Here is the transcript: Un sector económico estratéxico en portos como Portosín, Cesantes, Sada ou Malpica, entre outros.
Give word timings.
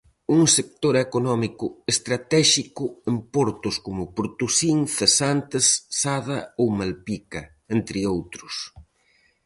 Un 0.37 0.43
sector 0.57 0.95
económico 1.07 1.65
estratéxico 1.93 2.85
en 3.09 3.15
portos 3.33 3.75
como 3.85 4.11
Portosín, 4.17 4.79
Cesantes, 4.97 5.67
Sada 6.01 6.39
ou 6.61 6.67
Malpica, 6.79 7.41
entre 7.77 7.97
outros. 8.15 8.53